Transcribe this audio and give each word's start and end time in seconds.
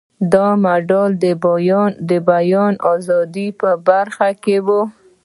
دا 0.33 0.47
مډال 0.63 1.11
د 2.09 2.11
بیان 2.29 2.73
ازادۍ 2.93 3.47
په 3.59 3.69
برخه 3.87 4.29
کې 4.43 4.57
و. 4.65 4.67